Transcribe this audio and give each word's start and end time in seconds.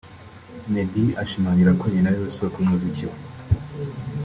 Meddy 0.71 1.05
ashimangira 1.23 1.71
ko 1.79 1.85
nyina 1.91 2.07
ari 2.11 2.19
we 2.23 2.29
soko 2.37 2.57
y’umuziki 2.59 3.05
we 3.11 3.17